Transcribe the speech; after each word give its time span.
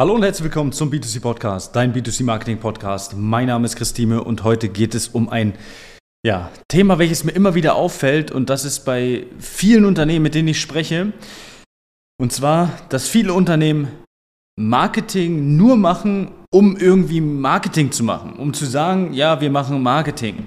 Hallo 0.00 0.14
und 0.14 0.22
herzlich 0.22 0.44
willkommen 0.44 0.72
zum 0.72 0.90
B2C 0.90 1.20
Podcast, 1.20 1.76
dein 1.76 1.92
B2C 1.92 2.24
Marketing 2.24 2.58
Podcast. 2.58 3.14
Mein 3.18 3.48
Name 3.48 3.66
ist 3.66 3.76
Christine 3.76 4.24
und 4.24 4.44
heute 4.44 4.70
geht 4.70 4.94
es 4.94 5.08
um 5.08 5.28
ein 5.28 5.52
ja, 6.24 6.50
Thema, 6.68 6.98
welches 6.98 7.22
mir 7.24 7.32
immer 7.32 7.54
wieder 7.54 7.74
auffällt 7.74 8.30
und 8.30 8.48
das 8.48 8.64
ist 8.64 8.86
bei 8.86 9.26
vielen 9.38 9.84
Unternehmen, 9.84 10.22
mit 10.22 10.34
denen 10.34 10.48
ich 10.48 10.58
spreche. 10.58 11.12
Und 12.18 12.32
zwar, 12.32 12.72
dass 12.88 13.10
viele 13.10 13.34
Unternehmen 13.34 13.88
Marketing 14.58 15.58
nur 15.58 15.76
machen, 15.76 16.30
um 16.50 16.78
irgendwie 16.78 17.20
Marketing 17.20 17.92
zu 17.92 18.02
machen, 18.02 18.36
um 18.36 18.54
zu 18.54 18.64
sagen, 18.64 19.12
ja, 19.12 19.42
wir 19.42 19.50
machen 19.50 19.82
Marketing. 19.82 20.46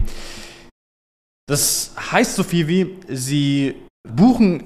Das 1.47 1.93
heißt 2.11 2.33
so 2.33 2.41
viel 2.41 2.67
wie, 2.67 2.97
sie 3.07 3.75
buchen 4.01 4.65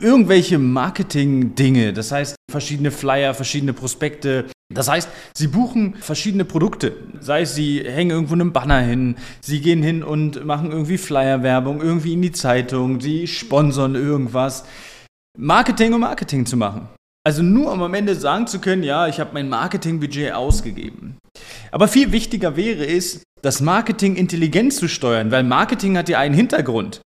irgendwelche 0.00 0.58
Marketing-Dinge, 0.58 1.92
das 1.92 2.12
heißt 2.12 2.36
verschiedene 2.50 2.90
Flyer, 2.90 3.34
verschiedene 3.34 3.72
Prospekte. 3.72 4.46
Das 4.72 4.88
heißt, 4.88 5.08
sie 5.34 5.48
buchen 5.48 5.94
verschiedene 5.96 6.44
Produkte. 6.44 6.96
Sei 7.20 7.42
es, 7.42 7.54
sie 7.54 7.82
hängen 7.84 8.10
irgendwo 8.10 8.34
einen 8.34 8.52
Banner 8.52 8.80
hin, 8.80 9.16
sie 9.40 9.60
gehen 9.60 9.82
hin 9.82 10.02
und 10.02 10.44
machen 10.44 10.70
irgendwie 10.70 10.98
Flyer-Werbung, 10.98 11.80
irgendwie 11.80 12.12
in 12.12 12.22
die 12.22 12.32
Zeitung, 12.32 13.00
sie 13.00 13.26
sponsern 13.26 13.94
irgendwas. 13.94 14.64
Marketing 15.36 15.94
um 15.94 16.00
Marketing 16.00 16.46
zu 16.46 16.56
machen. 16.56 16.88
Also 17.26 17.42
nur 17.42 17.72
um 17.72 17.82
am 17.82 17.94
Ende 17.94 18.14
sagen 18.14 18.46
zu 18.46 18.60
können, 18.60 18.82
ja, 18.82 19.06
ich 19.06 19.20
habe 19.20 19.30
mein 19.34 19.48
Marketingbudget 19.48 20.32
ausgegeben. 20.32 21.18
Aber 21.70 21.86
viel 21.86 22.12
wichtiger 22.12 22.56
wäre 22.56 22.86
es, 22.86 23.22
das 23.42 23.60
Marketing 23.60 24.16
intelligent 24.16 24.72
zu 24.72 24.88
steuern, 24.88 25.30
weil 25.30 25.44
Marketing 25.44 25.96
hat 25.96 26.08
ja 26.08 26.18
einen 26.18 26.34
Hintergrund. 26.34 27.00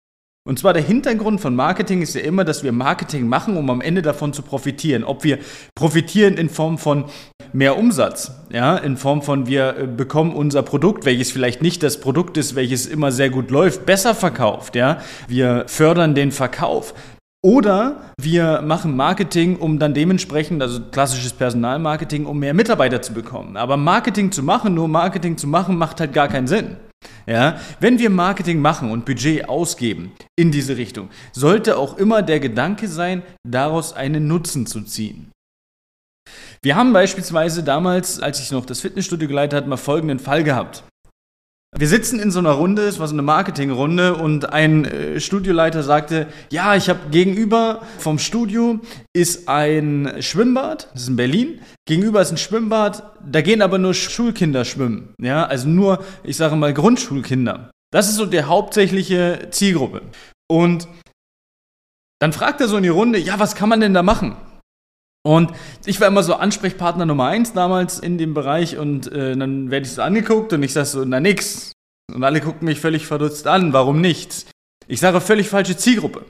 Und 0.45 0.59
zwar 0.59 0.73
der 0.73 0.83
Hintergrund 0.83 1.39
von 1.39 1.55
Marketing 1.55 2.01
ist 2.01 2.15
ja 2.15 2.21
immer, 2.21 2.43
dass 2.43 2.65
wir 2.65 2.73
Marketing 2.73 3.27
machen, 3.29 3.55
um 3.55 3.69
am 3.69 3.79
Ende 3.79 4.01
davon 4.01 4.33
zu 4.33 4.41
profitieren. 4.41 5.05
Ob 5.05 5.23
wir 5.23 5.39
profitieren 5.73 6.33
in 6.33 6.49
Form 6.49 6.77
von 6.77 7.05
mehr 7.53 7.77
Umsatz, 7.77 8.31
ja, 8.51 8.75
in 8.75 8.97
Form 8.97 9.21
von 9.21 9.47
wir 9.47 9.77
äh, 9.77 9.87
bekommen 9.87 10.35
unser 10.35 10.61
Produkt, 10.61 11.05
welches 11.05 11.31
vielleicht 11.31 11.61
nicht 11.61 11.81
das 11.81 12.01
Produkt 12.01 12.35
ist, 12.35 12.55
welches 12.55 12.87
immer 12.87 13.13
sehr 13.13 13.29
gut 13.29 13.51
läuft, 13.51 13.85
besser 13.85 14.13
verkauft, 14.13 14.75
ja. 14.75 14.97
Wir 15.29 15.63
fördern 15.67 16.13
den 16.13 16.33
Verkauf. 16.33 16.93
Oder 17.41 18.01
wir 18.19 18.61
machen 18.61 18.97
Marketing, 18.97 19.55
um 19.55 19.79
dann 19.79 19.93
dementsprechend, 19.93 20.61
also 20.61 20.81
klassisches 20.91 21.31
Personalmarketing, 21.31 22.25
um 22.25 22.39
mehr 22.39 22.53
Mitarbeiter 22.53 23.01
zu 23.01 23.13
bekommen. 23.13 23.55
Aber 23.55 23.77
Marketing 23.77 24.33
zu 24.33 24.43
machen, 24.43 24.73
nur 24.73 24.89
Marketing 24.89 25.37
zu 25.37 25.47
machen, 25.47 25.77
macht 25.77 26.01
halt 26.01 26.11
gar 26.11 26.27
keinen 26.27 26.47
Sinn. 26.47 26.75
Ja, 27.25 27.59
wenn 27.79 27.99
wir 27.99 28.09
Marketing 28.09 28.59
machen 28.59 28.91
und 28.91 29.05
Budget 29.05 29.47
ausgeben 29.47 30.11
in 30.35 30.51
diese 30.51 30.77
Richtung, 30.77 31.09
sollte 31.31 31.77
auch 31.77 31.97
immer 31.97 32.21
der 32.21 32.39
Gedanke 32.39 32.87
sein, 32.87 33.23
daraus 33.47 33.93
einen 33.93 34.27
Nutzen 34.27 34.65
zu 34.65 34.81
ziehen. 34.81 35.31
Wir 36.61 36.75
haben 36.75 36.93
beispielsweise 36.93 37.63
damals, 37.63 38.19
als 38.21 38.39
ich 38.39 38.51
noch 38.51 38.65
das 38.65 38.79
Fitnessstudio 38.79 39.27
geleitet 39.27 39.57
habe, 39.57 39.69
mal 39.69 39.77
folgenden 39.77 40.19
Fall 40.19 40.43
gehabt. 40.43 40.83
Wir 41.75 41.87
sitzen 41.87 42.19
in 42.19 42.29
so 42.29 42.37
einer 42.37 42.51
Runde, 42.51 42.83
es 42.83 42.99
war 42.99 43.07
so 43.07 43.15
eine 43.15 43.23
Marketingrunde 43.23 44.15
und 44.15 44.53
ein 44.53 44.85
äh, 44.85 45.19
Studioleiter 45.19 45.81
sagte, 45.81 46.27
ja, 46.51 46.75
ich 46.75 46.87
habe 46.87 47.09
gegenüber 47.09 47.81
vom 47.97 48.19
Studio 48.19 48.79
ist 49.11 49.49
ein 49.49 50.17
Schwimmbad, 50.19 50.89
das 50.93 51.03
ist 51.03 51.07
in 51.09 51.15
Berlin, 51.15 51.61
gegenüber 51.85 52.21
ist 52.21 52.31
ein 52.31 52.37
Schwimmbad, 52.37 53.17
da 53.25 53.41
gehen 53.41 53.63
aber 53.63 53.79
nur 53.79 53.95
Schulkinder 53.95 54.65
schwimmen, 54.65 55.15
ja, 55.19 55.45
also 55.45 55.67
nur, 55.67 56.03
ich 56.23 56.37
sage 56.37 56.55
mal 56.55 56.73
Grundschulkinder. 56.75 57.71
Das 57.91 58.07
ist 58.07 58.15
so 58.15 58.27
der 58.27 58.47
hauptsächliche 58.47 59.47
Zielgruppe. 59.49 60.01
Und 60.47 60.87
dann 62.19 62.33
fragt 62.33 62.61
er 62.61 62.67
so 62.67 62.77
in 62.77 62.83
die 62.83 62.89
Runde, 62.89 63.17
ja, 63.17 63.39
was 63.39 63.55
kann 63.55 63.69
man 63.69 63.79
denn 63.79 63.95
da 63.95 64.03
machen? 64.03 64.37
Und 65.25 65.51
ich 65.85 66.01
war 66.01 66.09
immer 66.09 66.23
so 66.23 66.35
Ansprechpartner 66.35 67.05
Nummer 67.05 67.27
eins 67.27 67.53
damals 67.53 67.99
in 67.99 68.17
dem 68.17 68.33
Bereich 68.33 68.77
und 68.77 69.11
äh, 69.11 69.35
dann 69.37 69.71
werde 69.71 69.85
ich 69.85 69.93
so 69.93 70.01
angeguckt 70.01 70.51
und 70.51 70.63
ich 70.63 70.73
sage 70.73 70.85
so, 70.85 71.05
na 71.05 71.19
nix. 71.19 71.71
Und 72.13 72.23
alle 72.23 72.41
gucken 72.41 72.65
mich 72.65 72.81
völlig 72.81 73.07
verdutzt 73.07 73.47
an, 73.47 73.71
warum 73.71 74.01
nicht? 74.01 74.45
Ich 74.87 74.99
sage 74.99 75.21
völlig 75.21 75.47
falsche 75.47 75.77
Zielgruppe. 75.77 76.25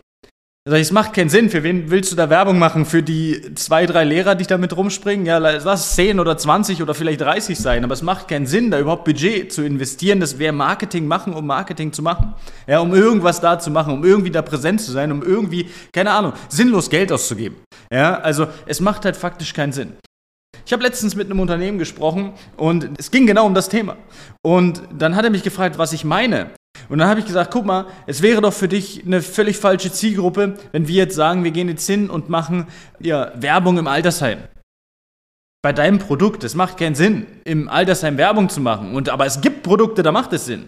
Also 0.65 0.77
es 0.77 0.91
macht 0.93 1.13
keinen 1.13 1.27
Sinn. 1.27 1.49
Für 1.49 1.61
wen 1.63 1.91
willst 1.91 2.13
du 2.13 2.15
da 2.15 2.29
Werbung 2.29 2.57
machen? 2.57 2.85
Für 2.85 3.03
die 3.03 3.53
zwei, 3.55 3.85
drei 3.85 4.05
Lehrer, 4.05 4.33
die 4.33 4.45
da 4.45 4.57
mit 4.57 4.75
rumspringen? 4.77 5.25
Ja, 5.25 5.37
lass 5.37 5.95
10 5.95 6.21
oder 6.21 6.37
20 6.37 6.81
oder 6.81 6.93
vielleicht 6.93 7.19
30 7.19 7.59
sein. 7.59 7.83
Aber 7.83 7.93
es 7.93 8.01
macht 8.01 8.29
keinen 8.29 8.45
Sinn, 8.45 8.71
da 8.71 8.79
überhaupt 8.79 9.03
Budget 9.03 9.51
zu 9.51 9.61
investieren. 9.61 10.21
Das 10.21 10.39
wäre 10.39 10.53
Marketing 10.53 11.05
machen, 11.05 11.33
um 11.33 11.45
Marketing 11.45 11.91
zu 11.91 12.01
machen. 12.01 12.33
Ja, 12.65 12.79
um 12.79 12.93
irgendwas 12.93 13.41
da 13.41 13.59
zu 13.59 13.71
machen, 13.71 13.93
um 13.93 14.05
irgendwie 14.05 14.31
da 14.31 14.41
präsent 14.41 14.79
zu 14.79 14.93
sein, 14.93 15.11
um 15.11 15.21
irgendwie, 15.21 15.67
keine 15.91 16.11
Ahnung, 16.11 16.31
sinnlos 16.47 16.89
Geld 16.89 17.11
auszugeben. 17.11 17.57
Ja, 17.91 18.19
also 18.21 18.47
es 18.65 18.79
macht 18.79 19.03
halt 19.03 19.17
faktisch 19.17 19.53
keinen 19.53 19.73
Sinn. 19.73 19.97
Ich 20.65 20.71
habe 20.71 20.81
letztens 20.81 21.13
mit 21.13 21.29
einem 21.29 21.41
Unternehmen 21.41 21.77
gesprochen 21.77 22.31
und 22.55 22.89
es 22.97 23.11
ging 23.11 23.27
genau 23.27 23.45
um 23.47 23.53
das 23.53 23.67
Thema. 23.67 23.97
Und 24.41 24.81
dann 24.97 25.17
hat 25.17 25.25
er 25.25 25.29
mich 25.29 25.43
gefragt, 25.43 25.77
was 25.77 25.91
ich 25.91 26.05
meine. 26.05 26.51
Und 26.89 26.99
dann 26.99 27.07
habe 27.07 27.19
ich 27.19 27.25
gesagt, 27.25 27.51
guck 27.51 27.65
mal, 27.65 27.85
es 28.07 28.21
wäre 28.21 28.41
doch 28.41 28.53
für 28.53 28.67
dich 28.67 29.05
eine 29.05 29.21
völlig 29.21 29.57
falsche 29.57 29.91
Zielgruppe, 29.91 30.55
wenn 30.71 30.87
wir 30.87 30.95
jetzt 30.95 31.15
sagen, 31.15 31.43
wir 31.43 31.51
gehen 31.51 31.69
jetzt 31.69 31.87
hin 31.87 32.09
und 32.09 32.29
machen 32.29 32.67
ja, 32.99 33.31
Werbung 33.35 33.77
im 33.77 33.87
Altersheim. 33.87 34.39
Bei 35.61 35.71
deinem 35.71 35.99
Produkt, 35.99 36.43
es 36.43 36.55
macht 36.55 36.77
keinen 36.77 36.95
Sinn, 36.95 37.25
im 37.45 37.69
Altersheim 37.69 38.17
Werbung 38.17 38.49
zu 38.49 38.59
machen. 38.59 38.95
Und, 38.95 39.09
aber 39.09 39.25
es 39.25 39.39
gibt 39.39 39.63
Produkte, 39.63 40.03
da 40.03 40.11
macht 40.11 40.33
es 40.33 40.45
Sinn. 40.45 40.67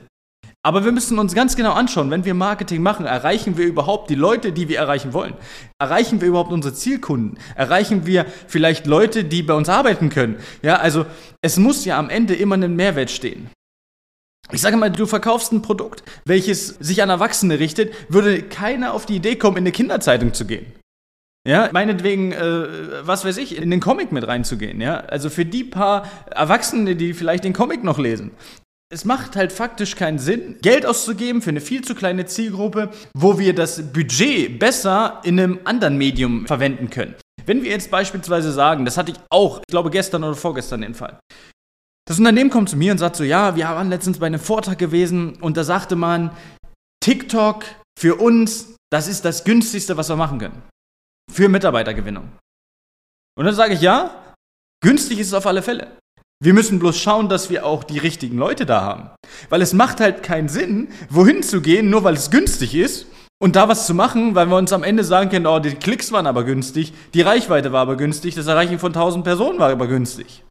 Aber 0.66 0.84
wir 0.84 0.92
müssen 0.92 1.20
uns 1.20 1.36
ganz 1.36 1.56
genau 1.56 1.74
anschauen, 1.74 2.10
wenn 2.10 2.26
wir 2.26 2.34
Marketing 2.34 2.82
machen, 2.82 3.06
erreichen 3.06 3.56
wir 3.56 3.68
überhaupt 3.68 4.10
die 4.10 4.16
Leute, 4.16 4.52
die 4.52 4.68
wir 4.68 4.80
erreichen 4.80 5.14
wollen? 5.14 5.36
Erreichen 5.80 6.22
wir 6.22 6.28
überhaupt 6.28 6.52
unsere 6.52 6.74
Zielkunden? 6.74 7.38
Erreichen 7.54 8.08
wir 8.08 8.26
vielleicht 8.48 8.88
Leute, 8.88 9.26
die 9.26 9.44
bei 9.44 9.54
uns 9.54 9.70
arbeiten 9.70 10.10
können? 10.10 10.38
Ja, 10.64 10.78
also 10.78 11.06
es 11.44 11.58
muss 11.58 11.86
ja 11.86 12.00
am 12.00 12.10
Ende 12.10 12.34
immer 12.34 12.56
ein 12.56 12.76
Mehrwert 12.76 13.12
stehen. 13.12 13.52
Ich 14.52 14.62
sage 14.62 14.78
mal, 14.78 14.92
du 14.92 15.06
verkaufst 15.06 15.52
ein 15.52 15.62
Produkt, 15.62 16.04
welches 16.26 16.68
sich 16.68 17.02
an 17.02 17.10
Erwachsene 17.10 17.60
richtet, 17.60 17.94
würde 18.10 18.44
keiner 18.44 18.94
auf 18.94 19.06
die 19.06 19.16
Idee 19.16 19.36
kommen, 19.36 19.58
in 19.58 19.64
eine 19.64 19.72
Kinderzeitung 19.72 20.34
zu 20.34 20.46
gehen. 20.46 20.66
Ja, 21.48 21.70
meinetwegen, 21.72 22.32
äh, 22.32 23.06
was 23.06 23.24
weiß 23.24 23.38
ich, 23.38 23.58
in 23.58 23.70
den 23.70 23.80
Comic 23.80 24.12
mit 24.12 24.28
reinzugehen, 24.28 24.82
ja. 24.82 24.98
Also 24.98 25.30
für 25.30 25.46
die 25.46 25.64
paar 25.64 26.10
Erwachsene, 26.32 26.96
die 26.96 27.14
vielleicht 27.14 27.44
den 27.44 27.54
Comic 27.54 27.84
noch 27.84 28.00
lesen. 28.00 28.32
Es 28.92 29.06
macht 29.06 29.36
halt 29.36 29.52
faktisch 29.52 29.96
keinen 29.96 30.20
Sinn, 30.20 30.58
Geld 30.62 30.86
auszugeben 30.86 31.42
für 31.42 31.50
eine 31.50 31.62
viel 31.62 31.84
zu 31.84 31.96
kleine 31.96 32.26
Zielgruppe, 32.26 32.92
wo 33.16 33.38
wir 33.38 33.54
das 33.54 33.92
Budget 33.92 34.60
besser 34.60 35.22
in 35.24 35.40
einem 35.40 35.60
anderen 35.66 35.98
Medium 35.98 36.48
verwenden 36.48 36.90
können. 36.90 37.16
Wenn 37.46 37.64
wir 37.64 37.72
jetzt 37.72 37.92
beispielsweise 37.92 38.52
sagen, 38.52 38.86
das 38.86 38.98
hatte 38.98 39.12
ich 39.12 39.18
auch, 39.30 39.60
ich 39.60 39.68
glaube 39.68 39.92
gestern 39.92 40.24
oder 40.24 40.36
vorgestern 40.36 40.82
den 40.82 40.96
Fall, 40.96 41.20
das 42.08 42.20
Unternehmen 42.20 42.50
kommt 42.50 42.70
zu 42.70 42.78
mir 42.78 42.92
und 42.92 43.00
sagt 43.00 43.16
so, 43.16 43.24
ja, 43.24 43.56
wir 43.56 43.66
waren 43.66 43.90
letztens 43.90 44.20
bei 44.20 44.28
einem 44.28 44.40
Vortrag 44.40 44.78
gewesen 44.78 45.38
und 45.42 45.58
da 45.58 45.64
sagte 45.64 45.96
man, 45.96 46.32
TikTok 47.04 47.66
für 48.00 48.16
uns, 48.16 48.76
das 48.92 49.08
ist 49.08 49.26
das 49.26 49.44
günstigste, 49.44 49.98
was 49.98 50.10
wir 50.10 50.16
machen 50.16 50.40
können. 50.40 50.62
Für 51.32 51.50
Mitarbeitergewinnung. 51.50 52.32
Und 53.38 53.46
dann 53.46 53.56
sage 53.56 53.74
ich, 53.74 53.82
ja, 53.82 54.34
günstig 54.82 55.20
ist 55.20 55.28
es 55.28 55.34
auf 55.34 55.48
alle 55.48 55.64
Fälle. 55.64 55.98
Wir 56.44 56.54
müssen 56.54 56.80
bloß 56.80 57.00
schauen, 57.00 57.30
dass 57.30 57.50
wir 57.50 57.66
auch 57.66 57.84
die 57.84 57.98
richtigen 57.98 58.38
Leute 58.38 58.66
da 58.66 58.82
haben. 58.82 59.10
Weil 59.50 59.62
es 59.62 59.74
macht 59.74 60.00
halt 60.00 60.22
keinen 60.22 60.50
Sinn, 60.50 60.90
wohin 61.10 61.44
zu 61.44 61.62
gehen, 61.62 61.90
nur 61.90 62.04
weil 62.04 62.14
es 62.14 62.30
günstig 62.30 62.76
ist 62.76 63.08
und 63.42 63.56
da 63.56 63.68
was 63.68 63.88
zu 63.88 63.94
machen, 63.94 64.36
weil 64.36 64.48
wir 64.48 64.58
uns 64.58 64.74
am 64.74 64.84
Ende 64.84 65.04
sagen 65.04 65.30
können, 65.30 65.48
oh, 65.48 65.60
die 65.60 65.76
Klicks 65.76 66.12
waren 66.12 66.28
aber 66.28 66.44
günstig, 66.44 66.94
die 67.14 67.22
Reichweite 67.22 67.72
war 67.72 67.82
aber 67.82 67.98
günstig, 67.98 68.36
das 68.36 68.48
Erreichen 68.48 68.80
von 68.80 68.92
1000 68.92 69.24
Personen 69.24 69.60
war 69.60 69.72
aber 69.72 69.88
günstig. 69.88 70.44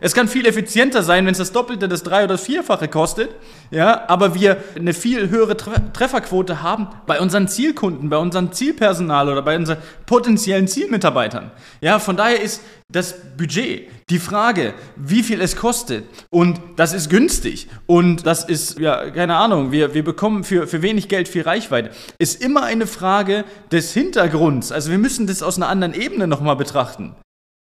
Es 0.00 0.14
kann 0.14 0.28
viel 0.28 0.46
effizienter 0.46 1.02
sein, 1.02 1.26
wenn 1.26 1.32
es 1.32 1.38
das 1.38 1.52
Doppelte, 1.52 1.88
das 1.88 2.02
Drei- 2.02 2.24
oder 2.24 2.34
das 2.34 2.44
Vierfache 2.44 2.88
kostet, 2.88 3.30
ja, 3.70 4.04
aber 4.08 4.34
wir 4.34 4.56
eine 4.74 4.94
viel 4.94 5.30
höhere 5.30 5.56
Trefferquote 5.56 6.62
haben 6.62 6.88
bei 7.06 7.20
unseren 7.20 7.48
Zielkunden, 7.48 8.08
bei 8.08 8.16
unserem 8.16 8.52
Zielpersonal 8.52 9.28
oder 9.28 9.42
bei 9.42 9.56
unseren 9.56 9.78
potenziellen 10.06 10.68
Zielmitarbeitern. 10.68 11.50
Ja, 11.80 11.98
von 11.98 12.16
daher 12.16 12.40
ist 12.40 12.62
das 12.90 13.14
Budget, 13.36 13.88
die 14.10 14.18
Frage, 14.18 14.74
wie 14.96 15.22
viel 15.22 15.40
es 15.40 15.56
kostet 15.56 16.04
und 16.30 16.60
das 16.76 16.92
ist 16.92 17.08
günstig 17.08 17.68
und 17.86 18.26
das 18.26 18.44
ist, 18.44 18.78
ja, 18.78 19.10
keine 19.10 19.36
Ahnung, 19.36 19.72
wir, 19.72 19.94
wir 19.94 20.04
bekommen 20.04 20.44
für, 20.44 20.66
für 20.66 20.82
wenig 20.82 21.08
Geld 21.08 21.28
viel 21.28 21.42
Reichweite, 21.42 21.90
ist 22.18 22.42
immer 22.42 22.64
eine 22.64 22.86
Frage 22.86 23.44
des 23.70 23.92
Hintergrunds. 23.92 24.72
Also 24.72 24.90
wir 24.90 24.98
müssen 24.98 25.26
das 25.26 25.42
aus 25.42 25.56
einer 25.56 25.68
anderen 25.68 25.94
Ebene 25.94 26.26
nochmal 26.26 26.56
betrachten. 26.56 27.14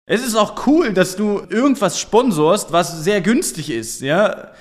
Es 0.05 0.25
ist 0.25 0.35
auch 0.35 0.67
cool, 0.67 0.94
dass 0.94 1.15
du 1.15 1.41
irgendwas 1.50 1.97
sponsorst, 1.97 2.73
was 2.73 3.03
sehr 3.03 3.21
günstig 3.21 3.69
ist, 3.69 4.01
ja. 4.01 4.51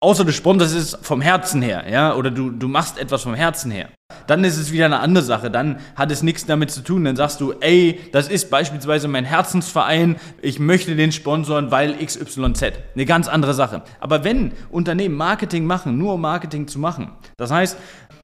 Außer 0.00 0.24
du 0.24 0.32
sponsorst 0.32 0.74
es 0.74 0.98
vom 1.02 1.20
Herzen 1.20 1.60
her, 1.60 1.84
ja, 1.90 2.14
oder 2.14 2.30
du, 2.30 2.50
du 2.50 2.66
machst 2.66 2.98
etwas 2.98 3.22
vom 3.22 3.34
Herzen 3.34 3.70
her. 3.70 3.90
Dann 4.26 4.44
ist 4.44 4.56
es 4.56 4.72
wieder 4.72 4.86
eine 4.86 5.00
andere 5.00 5.24
Sache. 5.24 5.50
Dann 5.50 5.78
hat 5.94 6.10
es 6.10 6.22
nichts 6.22 6.46
damit 6.46 6.70
zu 6.70 6.82
tun. 6.82 7.04
Dann 7.04 7.16
sagst 7.16 7.40
du, 7.40 7.52
ey, 7.60 8.00
das 8.12 8.28
ist 8.28 8.50
beispielsweise 8.50 9.08
mein 9.08 9.24
Herzensverein, 9.24 10.16
ich 10.42 10.58
möchte 10.58 10.96
den 10.96 11.12
sponsoren, 11.12 11.70
weil 11.70 11.94
XYZ. 12.04 12.62
Eine 12.94 13.04
ganz 13.06 13.28
andere 13.28 13.54
Sache. 13.54 13.82
Aber 14.00 14.24
wenn 14.24 14.52
Unternehmen 14.70 15.16
Marketing 15.16 15.64
machen, 15.64 15.98
nur 15.98 16.14
um 16.14 16.20
Marketing 16.20 16.68
zu 16.68 16.78
machen, 16.78 17.12
das 17.36 17.50
heißt, 17.50 17.76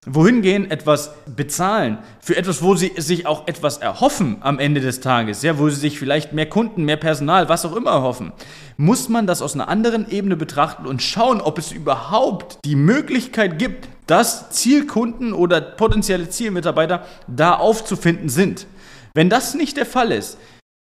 wohin 0.07 0.43
gehen, 0.43 0.69
etwas 0.71 1.13
bezahlen, 1.27 1.99
für 2.21 2.37
etwas, 2.37 2.63
wo 2.63 2.75
sie 2.75 2.93
sich 2.97 3.27
auch 3.27 3.47
etwas 3.47 3.79
erhoffen 3.79 4.39
am 4.41 4.59
Ende 4.59 4.81
des 4.81 5.01
Tages, 5.01 5.43
ja, 5.43 5.59
wo 5.59 5.69
sie 5.69 5.77
sich 5.77 5.99
vielleicht 5.99 6.33
mehr 6.33 6.49
Kunden, 6.49 6.85
mehr 6.85 6.97
Personal, 6.97 7.49
was 7.49 7.65
auch 7.65 7.77
immer 7.77 7.93
erhoffen, 7.93 8.33
muss 8.77 9.09
man 9.09 9.29
das 9.29 9.43
aus 9.43 9.55
einer 9.55 9.69
anderen 9.69 10.11
Ebene 10.11 10.37
betrachten 10.37 10.87
und 10.87 11.03
schauen, 11.03 11.41
ob 11.41 11.59
es 11.59 11.71
überhaupt 11.71 12.59
die 12.65 12.75
Möglichkeit 12.75 13.61
gibt, 13.61 13.89
dass 14.13 14.51
Zielkunden 14.51 15.33
oder 15.33 15.63
potenzielle 15.63 16.29
Zielmitarbeiter 16.29 17.07
da 17.29 17.55
aufzufinden 17.55 18.29
sind. 18.29 18.67
Wenn 19.15 19.31
das 19.31 19.55
nicht 19.55 19.79
der 19.79 19.87
Fall 19.87 20.13
ist, 20.13 20.37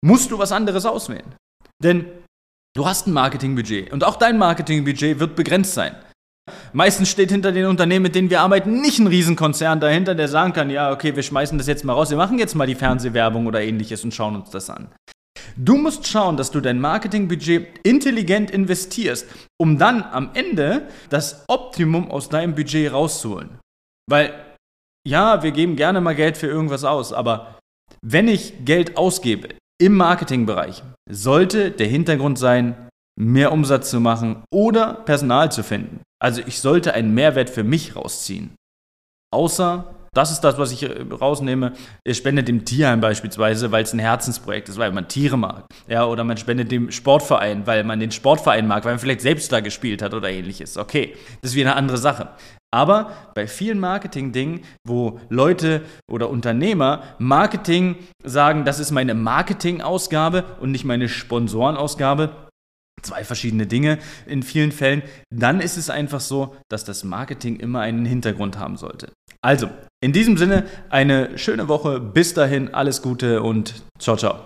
musst 0.06 0.30
du 0.30 0.38
was 0.38 0.52
anderes 0.52 0.86
auswählen. 0.86 1.34
Denn 1.82 2.04
du 2.76 2.86
hast 2.86 3.08
ein 3.08 3.12
Marketingbudget 3.12 3.92
und 3.92 4.04
auch 4.04 4.14
dein 4.14 4.38
Marketingbudget 4.38 5.18
wird 5.18 5.34
begrenzt 5.34 5.74
sein. 5.74 5.96
Meistens 6.72 7.08
steht 7.08 7.32
hinter 7.32 7.50
den 7.50 7.66
Unternehmen, 7.66 8.04
mit 8.04 8.14
denen 8.14 8.30
wir 8.30 8.40
arbeiten, 8.40 8.80
nicht 8.80 9.00
ein 9.00 9.08
Riesenkonzern 9.08 9.80
dahinter, 9.80 10.14
der 10.14 10.28
sagen 10.28 10.52
kann, 10.52 10.70
ja, 10.70 10.92
okay, 10.92 11.16
wir 11.16 11.24
schmeißen 11.24 11.58
das 11.58 11.66
jetzt 11.66 11.84
mal 11.84 11.94
raus, 11.94 12.10
wir 12.10 12.16
machen 12.16 12.38
jetzt 12.38 12.54
mal 12.54 12.68
die 12.68 12.76
Fernsehwerbung 12.76 13.48
oder 13.48 13.60
ähnliches 13.60 14.04
und 14.04 14.14
schauen 14.14 14.36
uns 14.36 14.50
das 14.50 14.70
an. 14.70 14.92
Du 15.56 15.76
musst 15.76 16.06
schauen, 16.06 16.36
dass 16.36 16.50
du 16.50 16.60
dein 16.60 16.80
Marketingbudget 16.80 17.80
intelligent 17.82 18.50
investierst, 18.50 19.26
um 19.60 19.78
dann 19.78 20.02
am 20.02 20.30
Ende 20.34 20.88
das 21.10 21.44
Optimum 21.48 22.10
aus 22.10 22.28
deinem 22.28 22.54
Budget 22.54 22.92
rauszuholen. 22.92 23.58
Weil, 24.08 24.32
ja, 25.06 25.42
wir 25.42 25.52
geben 25.52 25.76
gerne 25.76 26.00
mal 26.00 26.14
Geld 26.14 26.36
für 26.36 26.46
irgendwas 26.46 26.84
aus, 26.84 27.12
aber 27.12 27.58
wenn 28.02 28.28
ich 28.28 28.64
Geld 28.64 28.96
ausgebe 28.96 29.48
im 29.80 29.94
Marketingbereich, 29.96 30.82
sollte 31.10 31.70
der 31.70 31.86
Hintergrund 31.86 32.38
sein, 32.38 32.88
mehr 33.18 33.52
Umsatz 33.52 33.90
zu 33.90 34.00
machen 34.00 34.44
oder 34.52 34.94
Personal 34.94 35.50
zu 35.50 35.62
finden. 35.62 36.02
Also 36.20 36.42
ich 36.46 36.60
sollte 36.60 36.94
einen 36.94 37.14
Mehrwert 37.14 37.50
für 37.50 37.64
mich 37.64 37.96
rausziehen. 37.96 38.54
Außer, 39.32 39.94
das 40.18 40.32
ist 40.32 40.40
das, 40.40 40.58
was 40.58 40.72
ich 40.72 40.82
äh, 40.82 41.04
rausnehme, 41.12 41.74
ihr 42.04 42.14
spendet 42.14 42.48
dem 42.48 42.64
Tierheim 42.64 43.00
beispielsweise, 43.00 43.70
weil 43.70 43.84
es 43.84 43.92
ein 43.92 44.00
Herzensprojekt 44.00 44.68
ist, 44.68 44.76
weil 44.76 44.90
man 44.90 45.06
Tiere 45.06 45.38
mag. 45.38 45.64
Ja, 45.86 46.06
oder 46.06 46.24
man 46.24 46.36
spendet 46.36 46.72
dem 46.72 46.90
Sportverein, 46.90 47.68
weil 47.68 47.84
man 47.84 48.00
den 48.00 48.10
Sportverein 48.10 48.66
mag, 48.66 48.84
weil 48.84 48.92
man 48.92 48.98
vielleicht 48.98 49.20
selbst 49.20 49.52
da 49.52 49.60
gespielt 49.60 50.02
hat 50.02 50.14
oder 50.14 50.28
ähnliches. 50.28 50.76
Okay, 50.76 51.14
das 51.40 51.52
ist 51.52 51.56
wieder 51.56 51.70
eine 51.70 51.76
andere 51.76 51.98
Sache. 51.98 52.30
Aber 52.74 53.12
bei 53.34 53.46
vielen 53.46 53.78
Marketing-Dingen, 53.78 54.62
wo 54.84 55.20
Leute 55.30 55.82
oder 56.10 56.28
Unternehmer 56.28 57.02
Marketing 57.18 57.96
sagen, 58.24 58.64
das 58.64 58.80
ist 58.80 58.90
meine 58.90 59.14
Marketing-Ausgabe 59.14 60.44
und 60.60 60.72
nicht 60.72 60.84
meine 60.84 61.08
Sponsorenausgabe, 61.08 62.47
zwei 63.02 63.24
verschiedene 63.24 63.66
Dinge 63.66 63.98
in 64.26 64.42
vielen 64.42 64.72
Fällen, 64.72 65.02
dann 65.30 65.60
ist 65.60 65.76
es 65.76 65.90
einfach 65.90 66.20
so, 66.20 66.56
dass 66.68 66.84
das 66.84 67.04
Marketing 67.04 67.56
immer 67.56 67.80
einen 67.80 68.04
Hintergrund 68.04 68.58
haben 68.58 68.76
sollte. 68.76 69.12
Also, 69.40 69.70
in 70.00 70.12
diesem 70.12 70.36
Sinne, 70.36 70.66
eine 70.90 71.38
schöne 71.38 71.68
Woche. 71.68 72.00
Bis 72.00 72.34
dahin, 72.34 72.74
alles 72.74 73.02
Gute 73.02 73.42
und 73.42 73.82
ciao, 73.98 74.16
ciao. 74.16 74.44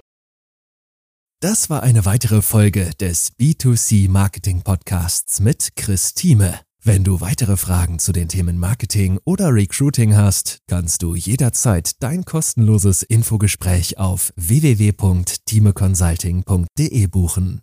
Das 1.40 1.70
war 1.70 1.82
eine 1.82 2.04
weitere 2.04 2.40
Folge 2.40 2.92
des 3.00 3.36
B2C 3.36 4.08
Marketing 4.08 4.62
Podcasts 4.62 5.40
mit 5.40 5.74
Chris 5.74 6.14
Thieme. 6.14 6.60
Wenn 6.84 7.04
du 7.04 7.20
weitere 7.20 7.56
Fragen 7.56 8.00
zu 8.00 8.10
den 8.12 8.28
Themen 8.28 8.58
Marketing 8.58 9.20
oder 9.24 9.54
Recruiting 9.54 10.16
hast, 10.16 10.58
kannst 10.68 11.02
du 11.02 11.14
jederzeit 11.14 12.02
dein 12.02 12.24
kostenloses 12.24 13.04
Infogespräch 13.04 13.98
auf 13.98 14.32
www.timeconsulting.de 14.36 17.06
buchen. 17.06 17.62